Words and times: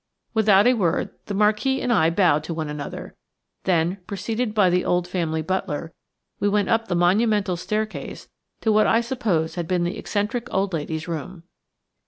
Without 0.33 0.65
a 0.65 0.73
word 0.73 1.11
the 1.27 1.35
Marquis 1.35 1.79
and 1.79 1.93
I 1.93 2.09
bowed 2.09 2.43
to 2.45 2.55
one 2.55 2.67
another, 2.69 3.15
then, 3.65 3.99
preceded 4.07 4.51
by 4.51 4.71
the 4.71 4.83
old 4.83 5.07
family 5.07 5.43
butler, 5.43 5.93
we 6.39 6.49
went 6.49 6.69
up 6.69 6.87
the 6.87 6.95
monumental 6.95 7.55
staircase 7.55 8.27
to 8.61 8.71
what 8.71 8.87
I 8.87 9.01
suppose 9.01 9.53
had 9.53 9.67
been 9.67 9.83
the 9.83 9.99
eccentric 9.99 10.51
old 10.51 10.73
lady's 10.73 11.07
room. 11.07 11.43